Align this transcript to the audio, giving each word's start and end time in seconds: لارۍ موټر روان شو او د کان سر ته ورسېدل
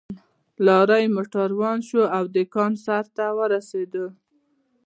لارۍ 0.65 1.05
موټر 1.15 1.45
روان 1.53 1.79
شو 1.87 2.01
او 2.17 2.23
د 2.35 2.37
کان 2.53 2.71
سر 2.85 3.05
ته 3.15 3.25
ورسېدل 3.37 4.07